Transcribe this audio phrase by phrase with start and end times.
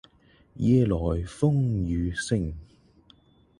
[0.55, 1.51] 夜來風
[1.85, 2.55] 雨聲